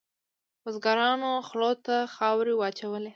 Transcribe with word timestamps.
بزګرانو 0.63 1.31
خولو 1.47 1.71
ته 1.85 1.95
خاورې 2.15 2.53
واچولې. 2.57 3.09